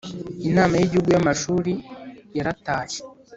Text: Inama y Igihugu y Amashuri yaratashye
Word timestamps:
Inama 0.47 0.73
y 0.77 0.83
Igihugu 0.87 1.09
y 1.11 1.19
Amashuri 1.21 1.73
yaratashye 2.37 2.99